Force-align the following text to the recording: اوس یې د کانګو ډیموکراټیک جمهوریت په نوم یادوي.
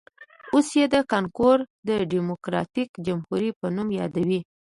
اوس 0.53 0.67
یې 0.79 0.85
د 0.93 0.95
کانګو 1.11 1.51
ډیموکراټیک 2.11 2.89
جمهوریت 3.05 3.55
په 3.61 3.67
نوم 3.75 3.87
یادوي. 3.99 4.39